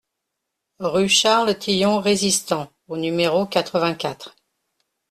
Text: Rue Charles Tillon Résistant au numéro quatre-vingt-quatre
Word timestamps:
Rue 0.79 1.09
Charles 1.09 1.59
Tillon 1.59 1.99
Résistant 1.99 2.71
au 2.87 2.97
numéro 2.97 3.45
quatre-vingt-quatre 3.45 4.35